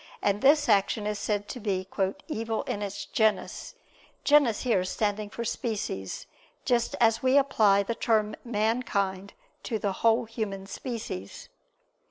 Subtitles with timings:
[0.19, 1.87] And this action is said to be
[2.27, 3.75] "evil in its genus,"
[4.23, 6.25] genus here standing for species,
[6.65, 11.49] just as we apply the term "mankind" to the whole human species.